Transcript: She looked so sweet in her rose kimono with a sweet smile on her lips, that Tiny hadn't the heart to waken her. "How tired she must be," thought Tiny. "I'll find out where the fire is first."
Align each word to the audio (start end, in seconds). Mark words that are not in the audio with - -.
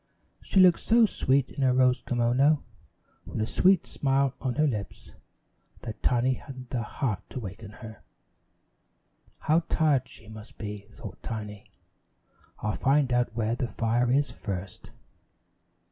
She 0.41 0.59
looked 0.59 0.79
so 0.79 1.05
sweet 1.05 1.51
in 1.51 1.61
her 1.61 1.73
rose 1.73 2.01
kimono 2.01 2.63
with 3.23 3.39
a 3.39 3.45
sweet 3.45 3.85
smile 3.85 4.33
on 4.41 4.55
her 4.55 4.65
lips, 4.65 5.11
that 5.83 6.01
Tiny 6.01 6.33
hadn't 6.33 6.71
the 6.71 6.81
heart 6.81 7.19
to 7.29 7.39
waken 7.39 7.69
her. 7.85 8.01
"How 9.41 9.59
tired 9.69 10.07
she 10.07 10.27
must 10.27 10.57
be," 10.57 10.87
thought 10.91 11.21
Tiny. 11.21 11.65
"I'll 12.63 12.73
find 12.73 13.13
out 13.13 13.35
where 13.35 13.53
the 13.53 13.67
fire 13.67 14.11
is 14.11 14.31
first." 14.31 14.89